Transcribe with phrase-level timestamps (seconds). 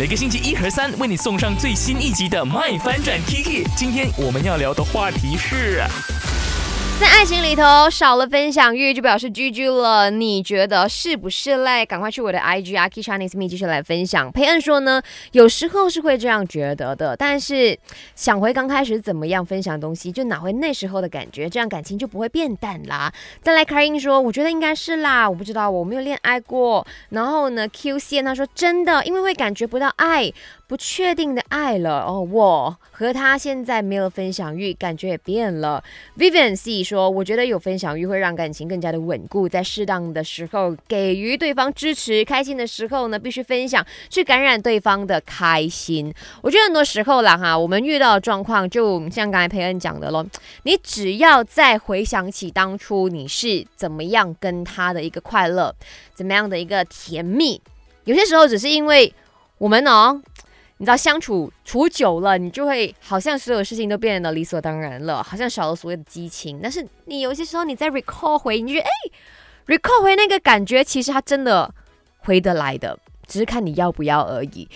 [0.00, 3.62] 每个星期一和三为你送上最新一集的《麦翻转 Kiki》。
[3.76, 5.82] 今天我们要聊的话题是。
[7.00, 10.10] 在爱情里头少了分享欲，就表示 GG 了。
[10.10, 11.86] 你觉得是不是嘞？
[11.86, 14.30] 赶快去我的 IG 啊 k i Chinese Me 继续来分享。
[14.30, 15.00] 佩恩说呢，
[15.32, 17.78] 有时候是会这样觉得的，但是
[18.14, 23.10] 想回刚开始怎么样分享东西，就拿回那时候的感觉，这样感情就不会变淡啦。
[23.40, 26.86] 再来 k a r i n 说，我觉得应该是啦，我不知道，我没有恋爱过。
[27.08, 30.30] 然后呢，Q C 他说真的，因为会感觉不到爱。
[30.68, 35.82] 不确定的爱了哦，我和他现在没有分享欲，感觉也变了。
[36.16, 46.12] Vivian C 说：“我觉得有分享欲会让感情更加的稳固，在适当的时候给予对方支持，开心的时候呢必须分享，去感染对方的开心。
[46.42, 50.26] 我觉得很多时候啦哈，我们遇到的状况就像刚才佩恩讲的咯，
[50.64, 55.72] 你只要再回想起当初你是怎么样跟他的一个快乐，
[56.12, 57.62] 怎么样的一个甜蜜，
[58.04, 59.14] 有些时候只是因为
[59.58, 60.20] 我们哦。”
[60.80, 66.58] 你知道相处处久了，你就会好像所有事情都变得理所当然了，好像少了所谓的激情。
[66.62, 68.90] 但是你有些时候你在 recall 回，你觉得哎
[69.66, 71.70] ，recall 回那个感觉，其实它真的
[72.20, 74.66] 回得来的，只是看你要不要而已。